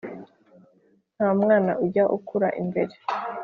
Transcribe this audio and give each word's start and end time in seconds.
ntamwana 1.15 1.71
ujya 1.83 2.03
ukura 2.17 2.49
imbere 2.61 2.93